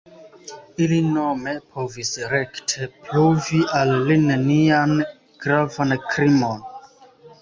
[0.83, 4.97] Ili nome povis rekte pruvi al li nenian
[5.45, 6.65] gravan krimon.